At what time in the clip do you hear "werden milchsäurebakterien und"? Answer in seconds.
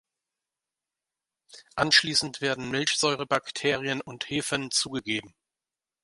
2.41-4.27